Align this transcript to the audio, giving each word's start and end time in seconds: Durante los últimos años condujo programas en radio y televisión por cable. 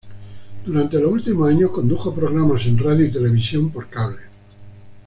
Durante 0.65 0.97
los 0.99 1.11
últimos 1.11 1.51
años 1.51 1.69
condujo 1.69 2.11
programas 2.11 2.65
en 2.65 2.75
radio 2.79 3.05
y 3.05 3.11
televisión 3.11 3.69
por 3.69 3.87
cable. 3.87 4.17